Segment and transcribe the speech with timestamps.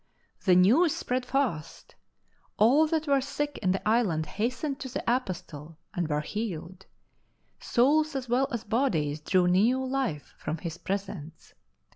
[0.45, 1.93] The news spread fast;
[2.59, 6.87] ail that were sick in the island hastened to the Apostle and were healed;
[7.59, 11.53] souls as well as bodies drew new life from his presence.